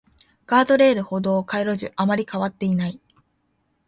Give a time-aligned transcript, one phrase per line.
[0.47, 2.99] ガードレール、歩道、街路樹、あまり変わっていない